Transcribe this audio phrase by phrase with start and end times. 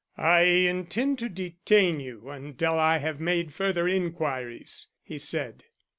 [0.17, 5.63] "I intend to detain you until I have made further inquiries," he said.